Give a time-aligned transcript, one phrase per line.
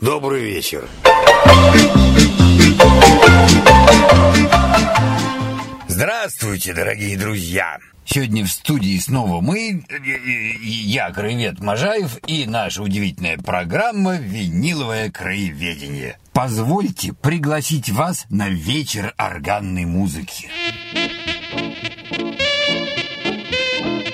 [0.00, 0.88] Добрый вечер.
[5.86, 7.78] Здравствуйте, дорогие друзья!
[8.04, 9.84] Сегодня в студии снова мы,
[10.60, 16.18] я, Краевед Можаев, и наша удивительная программа «Виниловое краеведение».
[16.32, 20.48] Позвольте пригласить вас на вечер органной музыки.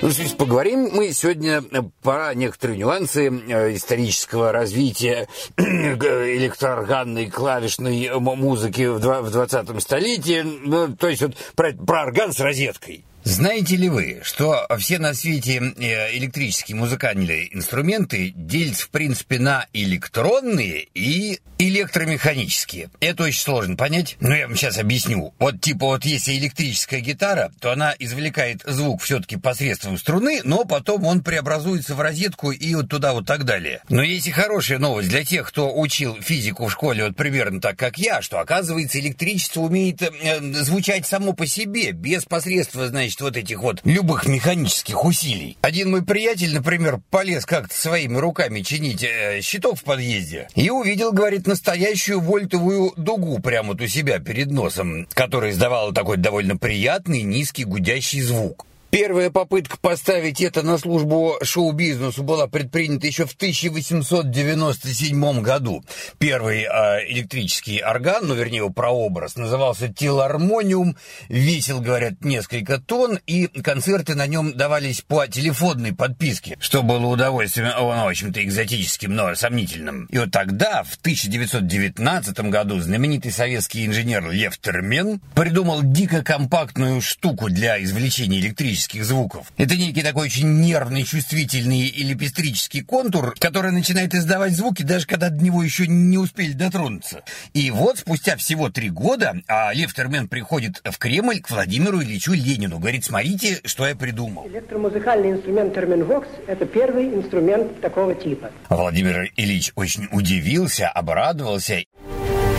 [0.08, 1.62] Ну, то есть поговорим мы сегодня
[2.02, 10.40] про некоторые нюансы э, исторического развития электроорганной клавишной музыки в 20 столетии.
[10.42, 13.04] Ну, то есть вот про, про орган с розеткой.
[13.24, 19.66] Знаете ли вы, что все на свете э, электрические музыкальные инструменты делятся, в принципе, на
[19.72, 22.90] электронные и электромеханические?
[23.00, 25.34] Это очень сложно понять, но я вам сейчас объясню.
[25.38, 31.04] Вот типа вот если электрическая гитара, то она извлекает звук все-таки посредством струны, но потом
[31.04, 33.82] он преобразуется в розетку и вот туда вот так далее.
[33.88, 37.76] Но есть и хорошая новость для тех, кто учил физику в школе вот примерно так,
[37.76, 43.20] как я, что оказывается электричество умеет э, звучать само по себе, без посредства, значит, значит,
[43.20, 45.56] вот этих вот любых механических усилий.
[45.62, 51.12] Один мой приятель, например, полез как-то своими руками чинить э, щиток в подъезде и увидел,
[51.12, 57.22] говорит, настоящую вольтовую дугу прямо вот у себя перед носом, которая издавала такой довольно приятный
[57.22, 58.67] низкий гудящий звук.
[58.90, 65.84] Первая попытка поставить это на службу шоу-бизнесу была предпринята еще в 1897 году.
[66.16, 66.66] Первый э,
[67.10, 70.96] электрический орган, ну, вернее, его прообраз, назывался «Телармониум»,
[71.28, 77.68] весил, говорят, несколько тонн, и концерты на нем давались по телефонной подписке, что было удовольствием,
[77.78, 80.06] ну, в общем-то, экзотическим, но сомнительным.
[80.06, 87.50] И вот тогда, в 1919 году, знаменитый советский инженер Лев Термен придумал дико компактную штуку
[87.50, 89.52] для извлечения электричества электрических звуков.
[89.56, 95.30] Это некий такой очень нервный, чувствительный и лепестрический контур, который начинает издавать звуки, даже когда
[95.30, 97.22] до него еще не успели дотронуться.
[97.54, 102.32] И вот спустя всего три года а Лев Термен приходит в Кремль к Владимиру Ильичу
[102.32, 102.78] Ленину.
[102.78, 104.46] Говорит, смотрите, что я придумал.
[104.48, 108.50] Электромузыкальный инструмент Терменвокс– это первый инструмент такого типа.
[108.68, 111.82] Владимир Ильич очень удивился, обрадовался.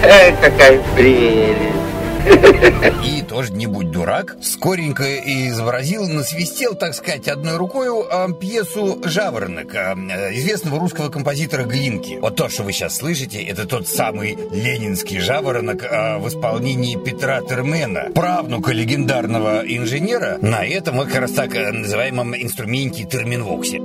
[0.03, 1.78] Эх, какая прелесть!
[3.05, 9.73] И тоже не будь дурак, скоренько изобразил, насвистел, так сказать, одной рукой а, пьесу «Жаворонок»
[9.75, 9.93] а,
[10.33, 12.17] известного русского композитора Глинки.
[12.21, 17.41] Вот то, что вы сейчас слышите, это тот самый ленинский «Жаворонок» а, в исполнении Петра
[17.41, 23.79] Термена, правнука легендарного инженера, на этом вот как раз так называемом инструменте терминвоксе.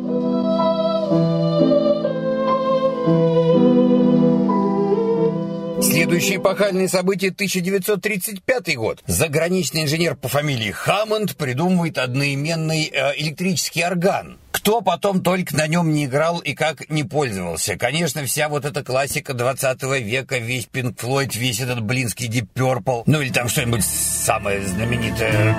[5.85, 9.03] Следующее эпохальное событие 1935 год.
[9.07, 14.39] Заграничный инженер по фамилии Хаммонд придумывает одноименный э, электрический орган.
[14.51, 17.77] Кто потом только на нем не играл и как не пользовался?
[17.77, 23.03] Конечно, вся вот эта классика 20 века, весь Пинк Флойд, весь этот блинский Deep Purple,
[23.05, 25.55] ну или там что-нибудь самое знаменитое...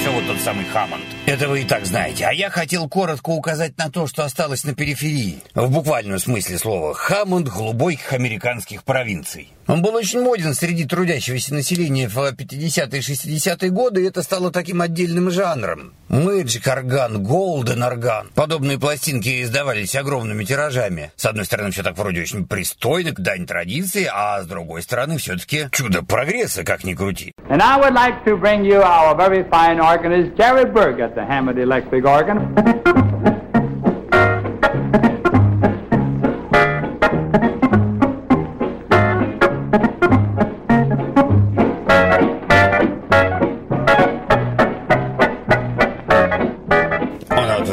[0.00, 1.04] Все вот тот самый Хаммонд.
[1.26, 2.24] Это вы и так знаете.
[2.26, 5.38] А я хотел коротко указать на то, что осталось на периферии.
[5.54, 6.94] В буквальном смысле слова.
[6.94, 9.52] Хаммонд глубоких американских провинций.
[9.68, 14.50] Он был очень моден среди трудящегося населения в 50-е и 60-е годы, и это стало
[14.50, 15.94] таким отдельным жанром.
[16.08, 18.30] Мэджик орган, голден орган.
[18.34, 21.12] Подобные пластинки издавались огромными тиражами.
[21.14, 25.68] С одной стороны, все так вроде очень пристойно, дань традиции, а с другой стороны, все-таки
[25.70, 27.32] чудо прогресса, как ни крути.
[27.48, 31.26] And I would like to bring you our very fine organist, Jerry Berg, at the
[31.26, 33.06] Hammond Electric Organ.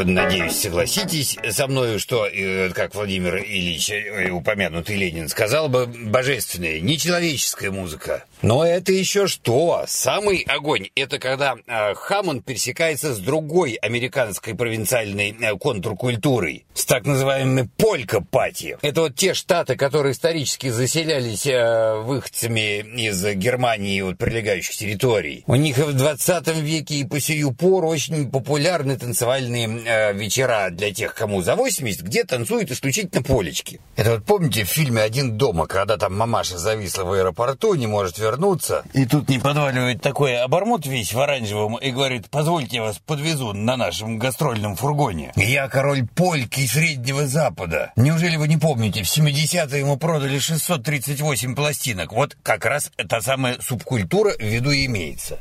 [0.08, 6.80] Надеюсь, согласитесь со мной, что, э, как Владимир Ильич, э, упомянутый Ленин, сказал бы, божественная,
[6.80, 8.24] нечеловеческая музыка.
[8.42, 9.84] Но это еще что?
[9.88, 17.06] Самый огонь– это когда э, Хаммонд пересекается с другой американской провинциальной э, контркультурой, с так
[17.06, 18.78] называемыми полька-пати.
[18.82, 25.44] Это вот те штаты, которые исторически заселялись э, выходцами из Германии и вот прилегающих территорий.
[25.48, 29.68] У них в 20 веке и по сию пору очень популярны танцевальные
[30.14, 33.80] вечера для тех, кому за 80, где танцуют исключительно полечки.
[33.96, 38.18] Это вот помните в фильме «Один дома», когда там мамаша зависла в аэропорту, не может
[38.18, 43.00] вернуться, и тут не подваливает такой обормот весь в оранжевом и говорит, позвольте я вас
[43.00, 45.32] подвезу на нашем гастрольном фургоне.
[45.36, 47.92] Я король польки Среднего Запада.
[47.96, 52.14] Неужели вы не помните, в 70-е ему продали 638 пластинок.
[52.14, 55.40] Вот как раз та самая субкультура в виду имеется.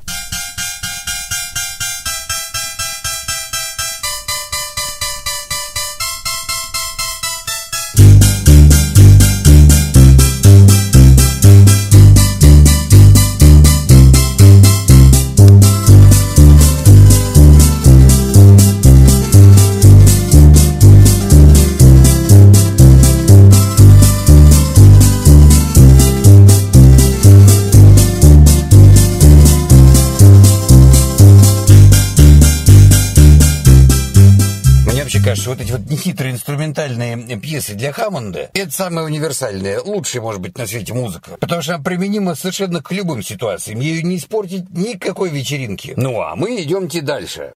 [37.17, 41.37] Инструментальные пьесы для Хаммонда, это самая универсальная, лучшая, может быть, на свете музыка.
[41.41, 43.81] Потому что она применима совершенно к любым ситуациям.
[43.81, 45.95] Ее не испортить никакой вечеринки.
[45.97, 47.53] Ну, а мы идемте дальше.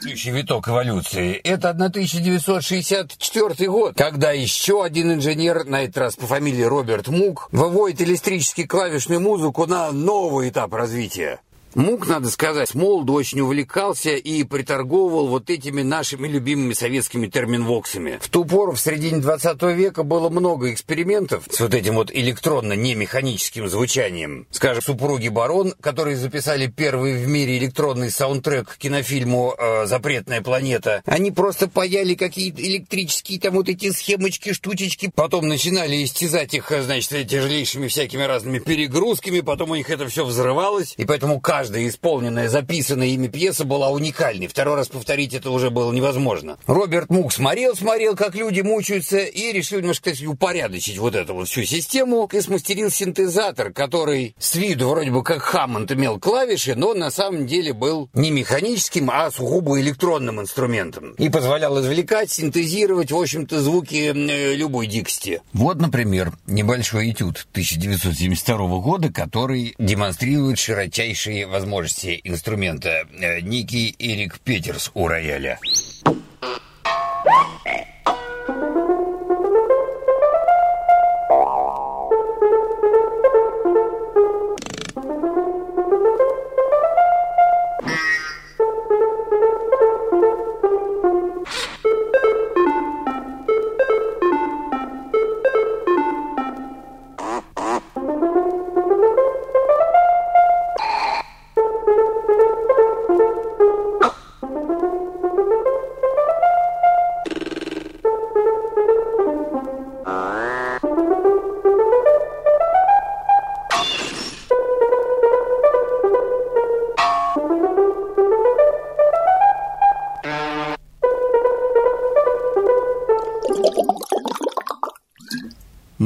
[0.00, 6.62] Следующий виток эволюции– это 1964 год, когда еще один инженер, на этот раз по фамилии
[6.62, 11.40] Роберт Мук, выводит электрически клавишную музыку на новый этап развития.
[11.74, 18.18] Мук, надо сказать, с молоду очень увлекался и приторговывал вот этими нашими любимыми советскими терминвоксами.
[18.20, 23.68] В ту пору, в середине 20 века, было много экспериментов с вот этим вот электронно-немеханическим
[23.68, 24.48] звучанием.
[24.50, 31.02] Скажем, супруги Барон, которые записали первый в мире электронный саундтрек к кинофильму э, «Запретная планета»,
[31.06, 36.82] они просто паяли какие-то электрические там вот эти схемочки, штучечки, потом начинали истязать их, э,
[36.82, 42.48] значит, тяжелейшими всякими разными перегрузками, потом у них это все взрывалось, и поэтому каждая исполненная,
[42.48, 44.46] записанная ими пьеса была уникальной.
[44.46, 46.56] Второй раз повторить это уже было невозможно.
[46.66, 51.48] Роберт Мук смотрел, смотрел, как люди мучаются, и решил немножко сказать, упорядочить вот эту вот
[51.48, 56.94] всю систему, и смастерил синтезатор, который с виду вроде бы как Хаммонд имел клавиши, но
[56.94, 61.12] на самом деле был не механическим, а сугубо электронным инструментом.
[61.18, 65.42] И позволял извлекать, синтезировать, в общем-то, звуки э, любой дикости.
[65.52, 74.90] Вот, например, небольшой этюд 1972 года, который демонстрирует широчайшие возможности инструмента э, Ники Эрик Петерс
[74.94, 75.58] у рояля.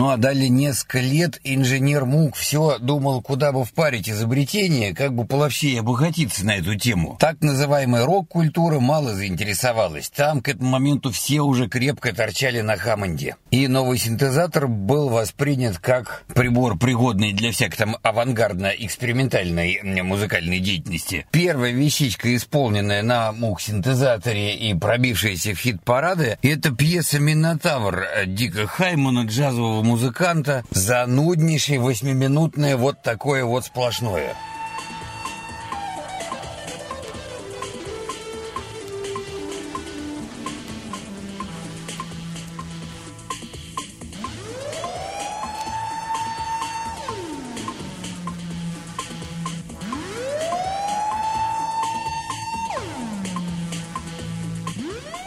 [0.04, 5.24] Ну а далее несколько лет инженер Мук все думал, куда бы впарить изобретение, как бы
[5.24, 7.16] половчее обогатиться на эту тему.
[7.18, 10.10] Так называемая рок-культура мало заинтересовалась.
[10.10, 13.36] Там к этому моменту все уже крепко торчали на Хаммонде.
[13.50, 21.26] И новый синтезатор был воспринят как прибор, пригодный для всякой там авангардно-экспериментальной музыкальной деятельности.
[21.30, 29.82] Первая вещичка, исполненная на Мук-синтезаторе и пробившаяся в хит-парады, это пьеса «Минотавр» Дика Хаймана, джазового
[29.82, 29.93] музыканта
[30.70, 34.34] зануднейший восьмиминутное вот такое вот сплошное.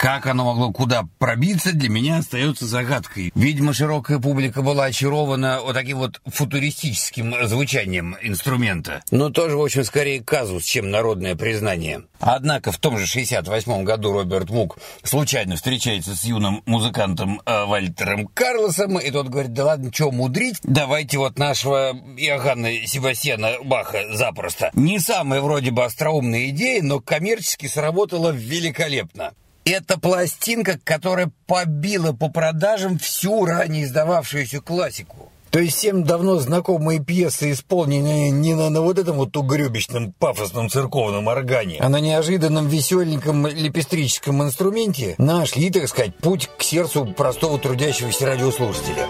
[0.08, 3.30] Как оно могло куда пробиться, для меня остается загадкой.
[3.36, 9.04] Видимо, широкая публика была очарована вот таким вот футуристическим звучанием инструмента.
[9.12, 12.04] Но тоже, в общем, скорее казус, чем народное признание.
[12.22, 18.28] Однако в том же 68 году Роберт Мук случайно встречается с юным музыкантом э, Вальтером
[18.28, 24.70] Карлосом, и тот говорит, да ладно, что мудрить, давайте вот нашего Иоганна Себастьяна Баха запросто.
[24.72, 29.34] Не самая вроде бы остроумная идея, но коммерчески сработала великолепно.
[29.70, 35.30] Это пластинка, которая побила по продажам всю ранее издававшуюся классику.
[35.50, 40.70] То есть всем давно знакомые пьесы, исполненные не на, на вот этом вот угребищном пафосном
[40.70, 47.60] церковном органе, а на неожиданном веселеньком лепестрическом инструменте, нашли, так сказать, путь к сердцу простого
[47.60, 49.06] трудящегося радиослушателя.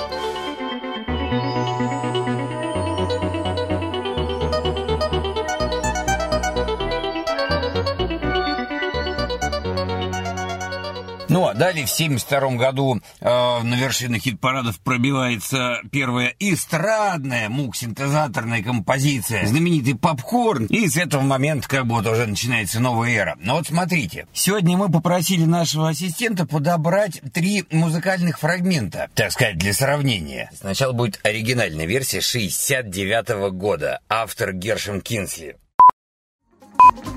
[11.58, 20.66] Далее в 1972 году э, на вершины хит-парадов пробивается первая эстрадная мук-синтезаторная композиция, знаменитый «Попкорн»,
[20.66, 23.38] и с этого момента как бы вот уже начинается новая эра.
[23.40, 29.74] Но вот смотрите, сегодня мы попросили нашего ассистента подобрать три музыкальных фрагмента, так сказать, для
[29.74, 30.50] сравнения.
[30.56, 35.58] Сначала будет оригинальная версия 69 -го года, автор Гершем Кинсли.
[36.78, 37.17] Да-то,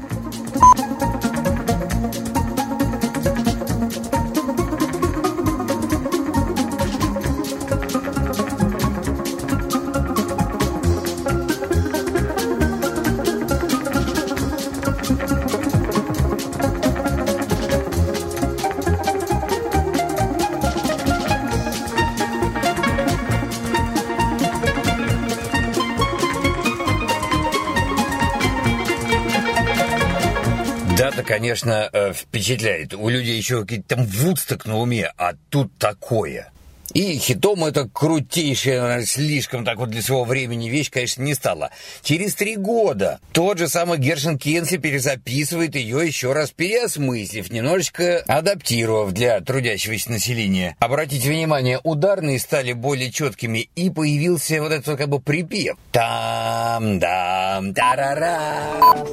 [31.31, 32.93] конечно, э, впечатляет.
[32.93, 36.51] У людей еще какие-то там вудсток на уме, а тут такое.
[36.93, 41.71] И хитом это крутейшая, слишком так вот для своего времени вещь, конечно, не стала.
[42.03, 49.13] Через три года тот же самый Гершин Кенси перезаписывает ее еще раз переосмыслив, немножечко адаптировав
[49.13, 50.75] для трудящегося населения.
[50.81, 55.77] Обратите внимание, ударные стали более четкими, и появился вот этот как бы припев.
[55.93, 59.11] Там-дам, тарарам.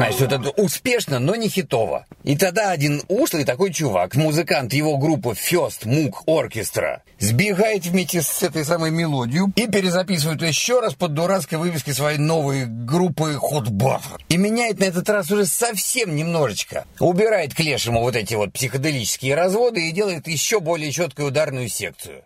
[0.00, 2.06] Понимаешь, это успешно, но не хитово.
[2.24, 8.42] И тогда один ушлый такой чувак, музыкант его группы First Moog Orchestra, сбегает вместе с
[8.42, 14.20] этой самой мелодию и перезаписывает еще раз под дурацкой вывеской своей новой группы Hot Butter.
[14.28, 16.84] И меняет на этот раз уже совсем немножечко.
[16.98, 22.22] Убирает к лешему вот эти вот психоделические разводы и делает еще более четкую ударную секцию.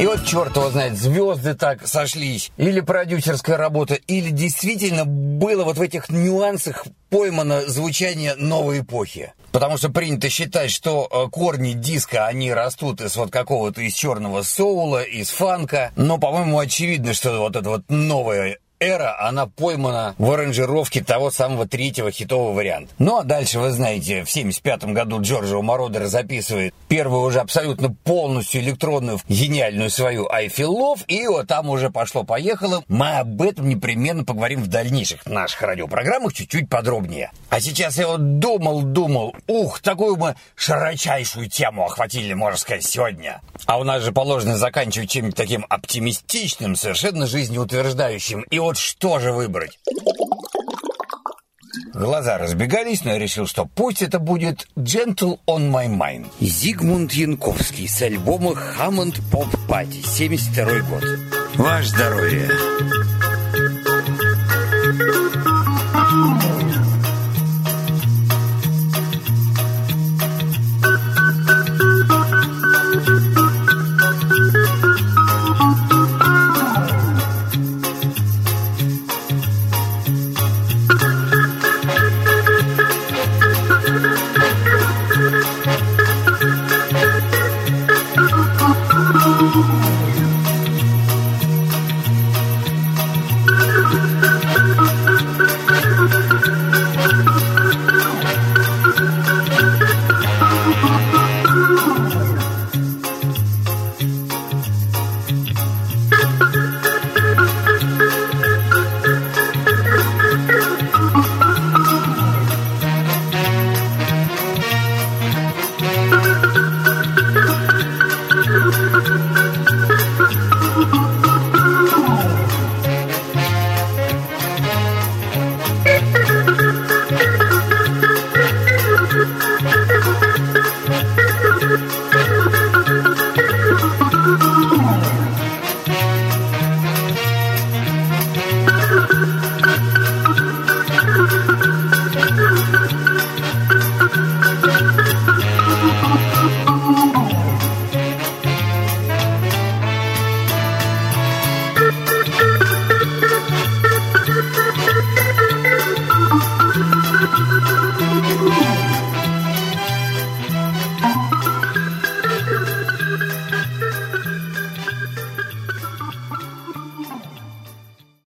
[0.00, 5.76] И вот черт его знает, звезды так сошлись, или продюсерская работа, или действительно было вот
[5.76, 9.34] в этих нюансах поймано звучание новой эпохи.
[9.52, 14.40] Потому что принято считать, что э, корни диска, они растут из вот какого-то из черного
[14.40, 15.92] соула, из фанка.
[15.96, 21.68] Но, по-моему, очевидно, что вот это вот новое эра, она поймана в аранжировке того самого
[21.68, 22.92] третьего хитового варианта.
[22.98, 28.62] Ну а дальше, вы знаете, в 75 году Джорджио Мородер записывает первую уже абсолютно полностью
[28.62, 32.82] электронную гениальную свою I Feel Love, и вот там уже пошло-поехало.
[32.88, 37.30] Мы об этом непременно поговорим в дальнейших наших радиопрограммах чуть-чуть подробнее.
[37.50, 43.42] А сейчас я вот думал-думал, ух, такую мы широчайшую тему охватили, можно сказать, сегодня.
[43.66, 48.42] А у нас же положено заканчивать чем-нибудь таким оптимистичным, совершенно жизнеутверждающим.
[48.50, 49.80] И вот вот что же выбрать.
[51.92, 56.26] Глаза разбегались, но я решил, что пусть это будет «Gentle on my mind».
[56.38, 61.02] Зигмунд Янковский с альбома «Hammond Pop Party» 72 год.
[61.56, 62.48] Ваше здоровье!